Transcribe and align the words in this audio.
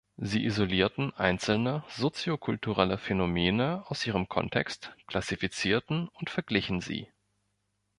Sie 0.17 0.43
isolierten 0.45 1.13
einzelne 1.13 1.83
soziokulturelle 1.89 2.97
Phänomene 2.97 3.83
aus 3.85 4.07
ihrem 4.07 4.27
Kontext, 4.27 4.91
klassifizierten 5.05 6.07
und 6.07 6.31
verglichen 6.31 6.81
sie. 6.81 7.11